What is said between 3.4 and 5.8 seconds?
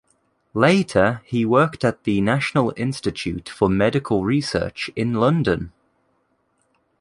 for Medical Research in London.